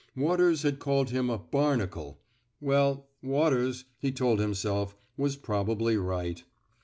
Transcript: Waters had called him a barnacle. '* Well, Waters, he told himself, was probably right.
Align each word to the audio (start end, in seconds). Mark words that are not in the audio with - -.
Waters 0.17 0.63
had 0.63 0.79
called 0.79 1.11
him 1.11 1.29
a 1.29 1.37
barnacle. 1.37 2.19
'* 2.41 2.59
Well, 2.59 3.05
Waters, 3.21 3.85
he 3.99 4.11
told 4.11 4.39
himself, 4.39 4.95
was 5.15 5.35
probably 5.35 5.95
right. 5.95 6.43